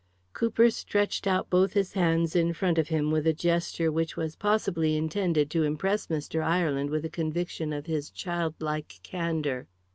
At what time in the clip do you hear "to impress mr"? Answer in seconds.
5.51-6.41